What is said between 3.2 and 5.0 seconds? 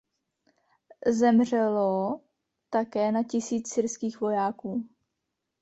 tisíc syrských vojáků.